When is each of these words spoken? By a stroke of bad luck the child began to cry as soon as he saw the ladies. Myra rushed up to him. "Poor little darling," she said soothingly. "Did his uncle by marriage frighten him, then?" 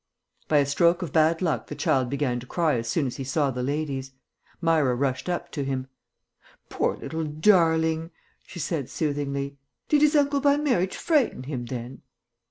By 0.47 0.57
a 0.57 0.65
stroke 0.65 1.03
of 1.03 1.13
bad 1.13 1.43
luck 1.43 1.67
the 1.67 1.75
child 1.75 2.09
began 2.09 2.39
to 2.39 2.47
cry 2.47 2.73
as 2.77 2.87
soon 2.87 3.05
as 3.05 3.17
he 3.17 3.23
saw 3.23 3.51
the 3.51 3.61
ladies. 3.61 4.13
Myra 4.59 4.95
rushed 4.95 5.29
up 5.29 5.51
to 5.51 5.63
him. 5.63 5.85
"Poor 6.69 6.97
little 6.97 7.23
darling," 7.25 8.09
she 8.47 8.57
said 8.57 8.89
soothingly. 8.89 9.59
"Did 9.89 10.01
his 10.01 10.15
uncle 10.15 10.41
by 10.41 10.57
marriage 10.57 10.97
frighten 10.97 11.43
him, 11.43 11.65
then?" 11.67 12.01